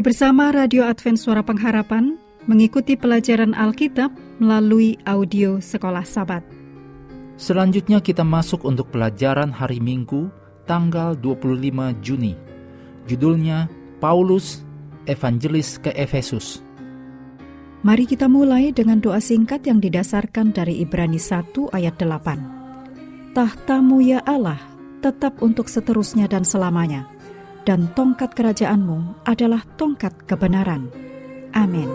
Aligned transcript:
Kembali 0.00 0.16
bersama 0.16 0.48
Radio 0.48 0.88
Advent 0.88 1.20
Suara 1.20 1.44
Pengharapan 1.44 2.16
mengikuti 2.48 2.96
pelajaran 2.96 3.52
Alkitab 3.52 4.08
melalui 4.40 4.96
audio 5.04 5.60
Sekolah 5.60 6.08
Sabat. 6.08 6.40
Selanjutnya 7.36 8.00
kita 8.00 8.24
masuk 8.24 8.64
untuk 8.64 8.88
pelajaran 8.88 9.52
hari 9.52 9.76
Minggu 9.76 10.32
tanggal 10.64 11.12
25 11.20 12.00
Juni. 12.00 12.32
Judulnya 13.12 13.68
Paulus 14.00 14.64
Evangelis 15.04 15.76
ke 15.76 15.92
Efesus. 15.92 16.64
Mari 17.84 18.08
kita 18.08 18.24
mulai 18.24 18.72
dengan 18.72 19.04
doa 19.04 19.20
singkat 19.20 19.68
yang 19.68 19.84
didasarkan 19.84 20.56
dari 20.56 20.80
Ibrani 20.80 21.20
1 21.20 21.76
ayat 21.76 22.00
8. 22.00 23.36
Tahtamu 23.36 24.00
ya 24.00 24.24
Allah 24.24 24.64
tetap 25.04 25.44
untuk 25.44 25.68
seterusnya 25.68 26.24
dan 26.24 26.48
selamanya 26.48 27.19
dan 27.70 27.86
tongkat 27.94 28.34
kerajaanmu 28.34 29.22
adalah 29.22 29.62
tongkat 29.78 30.26
kebenaran. 30.26 30.90
Amin. 31.54 31.86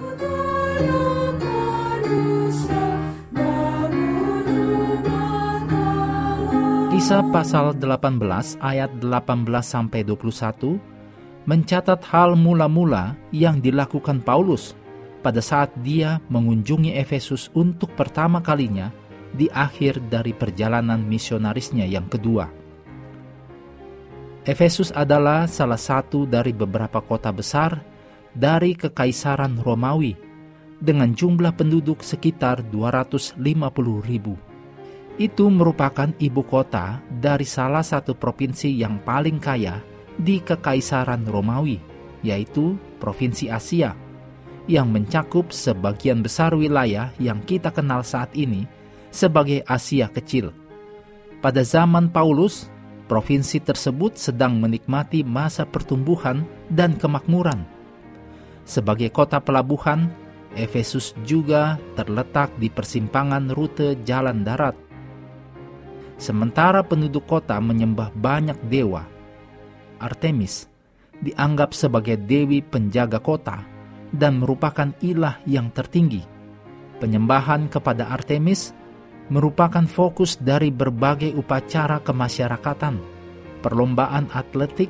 Kisah 6.95 7.27
pasal 7.27 7.75
18 7.75 8.55
ayat 8.63 8.87
18 9.03 9.51
sampai 9.59 10.07
21 10.07 10.79
mencatat 11.43 11.99
hal 12.07 12.39
mula-mula 12.39 13.19
yang 13.35 13.59
dilakukan 13.59 14.23
Paulus 14.23 14.79
pada 15.19 15.43
saat 15.43 15.75
dia 15.83 16.23
mengunjungi 16.31 16.95
Efesus 16.95 17.51
untuk 17.51 17.91
pertama 17.99 18.39
kalinya 18.39 18.95
di 19.35 19.51
akhir 19.51 20.07
dari 20.07 20.31
perjalanan 20.31 21.03
misionarisnya 21.03 21.83
yang 21.83 22.07
kedua. 22.07 22.64
Efesus 24.45 24.93
adalah 24.93 25.49
salah 25.49 25.81
satu 25.81 26.29
dari 26.29 26.53
beberapa 26.53 27.01
kota 27.01 27.33
besar 27.33 27.81
dari 28.29 28.77
Kekaisaran 28.77 29.57
Romawi 29.57 30.13
dengan 30.77 31.17
jumlah 31.17 31.49
penduduk 31.57 32.05
sekitar 32.05 32.61
250 32.69 33.41
ribu. 34.05 34.37
Itu 35.17 35.49
merupakan 35.49 36.13
ibu 36.21 36.45
kota 36.45 37.01
dari 37.09 37.41
salah 37.41 37.81
satu 37.81 38.13
provinsi 38.13 38.69
yang 38.69 39.01
paling 39.01 39.41
kaya 39.41 39.81
di 40.13 40.37
Kekaisaran 40.37 41.25
Romawi, 41.25 41.81
yaitu 42.21 42.77
Provinsi 43.01 43.49
Asia, 43.49 43.97
yang 44.69 44.93
mencakup 44.93 45.49
sebagian 45.49 46.21
besar 46.21 46.53
wilayah 46.53 47.09
yang 47.17 47.41
kita 47.49 47.73
kenal 47.73 48.05
saat 48.05 48.29
ini 48.37 48.69
sebagai 49.09 49.65
Asia 49.65 50.05
Kecil. 50.05 50.53
Pada 51.41 51.65
zaman 51.65 52.13
Paulus, 52.13 52.69
provinsi 53.05 53.61
tersebut 53.61 54.17
sedang 54.17 54.57
menikmati 54.57 55.21
masa 55.21 55.63
pertumbuhan 55.63 56.45
dan 56.69 56.97
kemakmuran. 56.97 57.65
Sebagai 58.65 59.13
kota 59.13 59.37
pelabuhan, 59.37 60.09
Efesus 60.55 61.11
juga 61.27 61.77
terletak 61.99 62.55
di 62.57 62.71
persimpangan 62.71 63.51
rute 63.51 63.99
jalan 64.07 64.41
darat. 64.41 64.73
Sementara 66.15 66.79
penduduk 66.79 67.27
kota 67.27 67.59
menyembah 67.59 68.09
banyak 68.15 68.55
dewa, 68.71 69.03
Artemis 69.99 70.71
dianggap 71.19 71.75
sebagai 71.75 72.15
dewi 72.15 72.63
penjaga 72.63 73.19
kota 73.19 73.67
dan 74.15 74.39
merupakan 74.39 74.95
ilah 75.03 75.43
yang 75.43 75.71
tertinggi. 75.75 76.23
Penyembahan 77.03 77.67
kepada 77.67 78.07
Artemis 78.07 78.71
merupakan 79.29 79.85
fokus 79.89 80.37
dari 80.37 80.69
berbagai 80.69 81.33
upacara 81.33 82.01
kemasyarakatan, 82.01 83.01
perlombaan 83.65 84.29
atletik, 84.33 84.89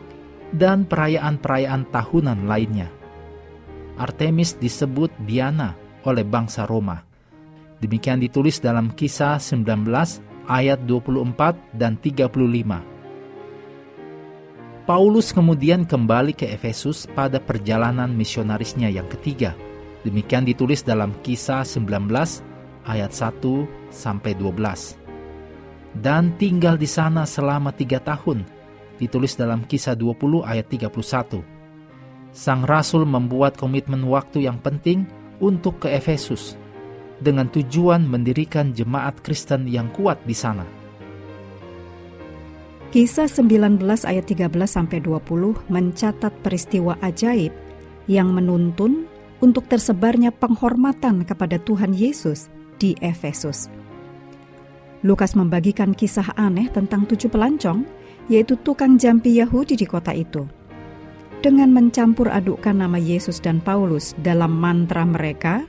dan 0.51 0.83
perayaan-perayaan 0.87 1.87
tahunan 1.91 2.47
lainnya. 2.47 2.91
Artemis 3.95 4.59
disebut 4.59 5.11
Diana 5.23 5.75
oleh 6.03 6.27
bangsa 6.27 6.67
Roma. 6.67 6.99
Demikian 7.79 8.19
ditulis 8.19 8.59
dalam 8.59 8.91
kisah 8.91 9.39
19 9.39 10.47
ayat 10.47 10.79
24 10.83 11.75
dan 11.75 11.95
35. 11.99 12.95
Paulus 14.85 15.33
kemudian 15.33 15.81
kembali 15.81 16.37
ke 16.37 16.45
Efesus 16.45 17.09
pada 17.09 17.41
perjalanan 17.41 18.13
misionarisnya 18.13 18.85
yang 18.93 19.09
ketiga. 19.09 19.57
Demikian 20.05 20.45
ditulis 20.45 20.85
dalam 20.85 21.09
kisah 21.25 21.65
19 21.65 22.54
ayat 22.85 23.11
1 23.11 23.91
sampai 23.91 24.37
12. 24.37 24.97
Dan 25.95 26.35
tinggal 26.35 26.75
di 26.75 26.87
sana 26.87 27.23
selama 27.23 27.71
tiga 27.71 28.03
tahun, 28.03 28.43
ditulis 28.99 29.35
dalam 29.35 29.63
kisah 29.63 29.95
20 29.95 30.43
ayat 30.43 30.67
31. 30.67 31.43
Sang 32.35 32.67
Rasul 32.67 33.07
membuat 33.07 33.55
komitmen 33.55 34.03
waktu 34.11 34.43
yang 34.43 34.59
penting 34.59 35.07
untuk 35.39 35.79
ke 35.83 35.87
Efesus, 35.91 36.59
dengan 37.23 37.47
tujuan 37.47 38.03
mendirikan 38.03 38.75
jemaat 38.75 39.23
Kristen 39.23 39.71
yang 39.71 39.87
kuat 39.95 40.19
di 40.27 40.35
sana. 40.35 40.67
Kisah 42.91 43.27
19 43.27 43.83
ayat 44.07 44.23
13 44.23 44.51
sampai 44.67 45.03
20 45.03 45.67
mencatat 45.67 46.31
peristiwa 46.39 46.95
ajaib 47.03 47.51
yang 48.07 48.31
menuntun 48.31 49.03
untuk 49.43 49.67
tersebarnya 49.67 50.31
penghormatan 50.31 51.27
kepada 51.27 51.59
Tuhan 51.59 51.91
Yesus 51.91 52.47
di 52.77 52.97
Efesus. 52.99 53.67
Lukas 55.05 55.37
membagikan 55.37 55.93
kisah 55.93 56.33
aneh 56.33 56.65
tentang 56.73 57.05
tujuh 57.05 57.29
pelancong, 57.29 57.85
yaitu 58.25 58.57
tukang 58.65 58.97
jampi 58.97 59.37
Yahudi 59.37 59.77
di 59.77 59.85
kota 59.85 60.09
itu. 60.15 60.49
Dengan 61.45 61.69
mencampur 61.69 62.25
adukkan 62.33 62.73
nama 62.73 62.97
Yesus 62.97 63.37
dan 63.37 63.61
Paulus 63.61 64.17
dalam 64.25 64.57
mantra 64.57 65.05
mereka, 65.05 65.61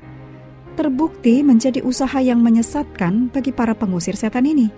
terbukti 0.72 1.44
menjadi 1.44 1.84
usaha 1.84 2.17
yang 2.17 2.41
menyesatkan 2.41 3.28
bagi 3.28 3.53
para 3.53 3.77
pengusir 3.77 4.17
setan 4.17 4.49
ini. 4.49 4.73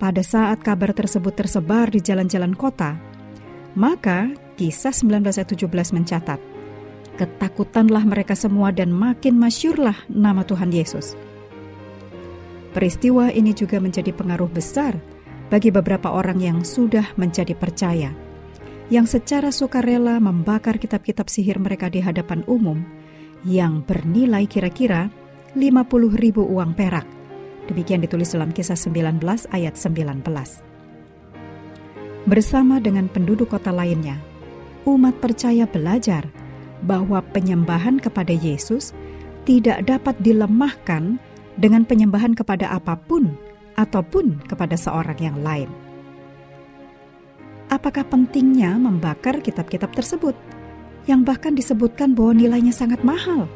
Pada 0.00 0.24
saat 0.24 0.64
kabar 0.64 0.96
tersebut 0.96 1.36
tersebar 1.36 1.92
di 1.92 2.00
jalan-jalan 2.00 2.56
kota, 2.56 2.96
maka 3.76 4.32
kisah 4.56 4.96
1917 4.96 5.68
mencatat, 5.92 6.40
Ketakutanlah 7.22 8.02
mereka 8.02 8.34
semua 8.34 8.74
dan 8.74 8.90
makin 8.90 9.38
masyurlah 9.38 9.94
nama 10.10 10.42
Tuhan 10.42 10.74
Yesus. 10.74 11.14
Peristiwa 12.74 13.30
ini 13.30 13.54
juga 13.54 13.78
menjadi 13.78 14.10
pengaruh 14.10 14.50
besar 14.50 14.98
bagi 15.46 15.70
beberapa 15.70 16.10
orang 16.10 16.42
yang 16.42 16.66
sudah 16.66 17.14
menjadi 17.14 17.54
percaya, 17.54 18.10
yang 18.90 19.06
secara 19.06 19.54
sukarela 19.54 20.18
membakar 20.18 20.82
kitab-kitab 20.82 21.30
sihir 21.30 21.62
mereka 21.62 21.86
di 21.86 22.02
hadapan 22.02 22.42
umum 22.50 22.82
yang 23.46 23.86
bernilai 23.86 24.50
kira-kira 24.50 25.06
50 25.54 26.18
ribu 26.18 26.42
uang 26.42 26.74
perak. 26.74 27.06
Demikian 27.70 28.02
ditulis 28.02 28.34
dalam 28.34 28.50
kisah 28.50 28.74
19 28.74 29.22
ayat 29.54 29.78
19. 29.78 30.26
Bersama 32.26 32.82
dengan 32.82 33.06
penduduk 33.06 33.54
kota 33.54 33.70
lainnya, 33.70 34.18
umat 34.90 35.22
percaya 35.22 35.70
belajar 35.70 36.41
bahwa 36.82 37.22
penyembahan 37.32 38.02
kepada 38.02 38.34
Yesus 38.34 38.94
tidak 39.46 39.86
dapat 39.86 40.18
dilemahkan 40.22 41.18
dengan 41.58 41.82
penyembahan 41.86 42.32
kepada 42.32 42.70
apa 42.70 42.96
pun 42.96 43.34
ataupun 43.74 44.42
kepada 44.46 44.76
seorang 44.78 45.18
yang 45.18 45.38
lain. 45.40 45.70
Apakah 47.72 48.04
pentingnya 48.04 48.76
membakar 48.76 49.40
kitab-kitab 49.40 49.96
tersebut 49.96 50.36
yang 51.08 51.24
bahkan 51.24 51.56
disebutkan 51.56 52.12
bahwa 52.12 52.36
nilainya 52.36 52.74
sangat 52.74 53.00
mahal? 53.00 53.48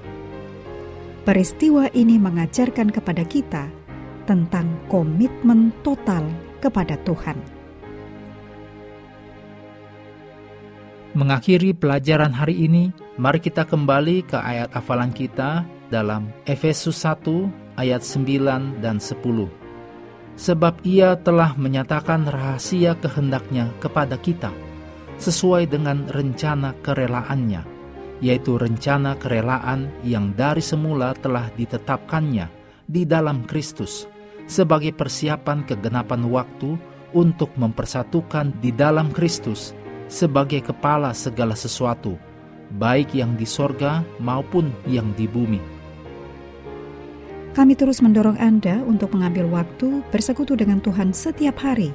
Peristiwa 1.29 1.91
ini 1.93 2.17
mengajarkan 2.17 2.89
kepada 2.89 3.27
kita 3.27 3.69
tentang 4.25 4.67
komitmen 4.89 5.75
total 5.85 6.25
kepada 6.63 6.97
Tuhan. 7.05 7.56
Mengakhiri 11.17 11.73
pelajaran 11.73 12.29
hari 12.29 12.69
ini, 12.69 12.93
mari 13.17 13.41
kita 13.41 13.65
kembali 13.65 14.29
ke 14.29 14.37
ayat 14.37 14.69
hafalan 14.77 15.09
kita 15.17 15.65
dalam 15.89 16.29
Efesus 16.45 16.93
1 17.09 17.81
ayat 17.81 18.05
9 18.05 18.85
dan 18.85 19.01
10. 19.01 19.25
Sebab 20.37 20.85
ia 20.85 21.17
telah 21.17 21.57
menyatakan 21.57 22.29
rahasia 22.29 23.01
kehendaknya 23.01 23.73
kepada 23.81 24.21
kita, 24.21 24.53
sesuai 25.17 25.73
dengan 25.73 26.05
rencana 26.13 26.77
kerelaannya, 26.85 27.65
yaitu 28.21 28.61
rencana 28.61 29.17
kerelaan 29.17 29.89
yang 30.05 30.37
dari 30.37 30.61
semula 30.61 31.17
telah 31.17 31.49
ditetapkannya 31.57 32.53
di 32.85 33.09
dalam 33.09 33.49
Kristus, 33.49 34.05
sebagai 34.45 34.93
persiapan 34.93 35.65
kegenapan 35.65 36.29
waktu 36.29 36.77
untuk 37.17 37.57
mempersatukan 37.57 38.61
di 38.61 38.69
dalam 38.69 39.09
Kristus 39.17 39.73
sebagai 40.07 40.63
kepala 40.63 41.11
segala 41.13 41.55
sesuatu, 41.59 42.15
baik 42.79 43.15
yang 43.15 43.35
di 43.35 43.47
sorga 43.47 44.03
maupun 44.23 44.71
yang 44.87 45.11
di 45.15 45.27
bumi. 45.27 45.61
Kami 47.57 47.73
terus 47.73 48.05
mendorong 48.05 48.37
Anda 48.37 48.85
untuk 48.85 49.17
mengambil 49.17 49.49
waktu 49.49 50.05
bersekutu 50.13 50.61
dengan 50.61 50.77
Tuhan 50.85 51.17
setiap 51.17 51.57
hari 51.65 51.89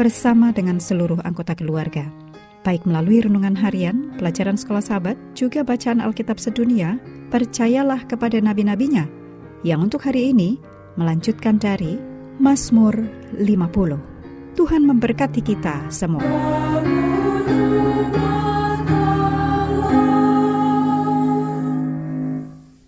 bersama 0.00 0.50
dengan 0.50 0.80
seluruh 0.80 1.20
anggota 1.22 1.54
keluarga. 1.54 2.08
baik 2.64 2.88
melalui 2.88 3.20
renungan 3.20 3.52
harian, 3.60 4.16
pelajaran 4.16 4.56
sekolah 4.56 4.80
sahabat, 4.80 5.20
juga 5.36 5.60
bacaan 5.60 6.00
Alkitab 6.00 6.40
sedunia, 6.40 6.96
percayalah 7.28 8.08
kepada 8.08 8.40
nabi-nabinya, 8.40 9.04
yang 9.60 9.84
untuk 9.84 10.00
hari 10.08 10.32
ini 10.32 10.56
melanjutkan 10.96 11.60
dari 11.60 12.00
Mazmur 12.40 12.96
50. 13.36 14.56
Tuhan 14.56 14.82
memberkati 14.88 15.44
kita 15.44 15.92
semua. 15.92 16.73